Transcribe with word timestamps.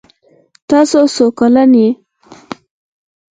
تاسو 0.69 0.99
څو 1.15 1.25
کلن 1.39 1.71
یې؟ 1.81 1.89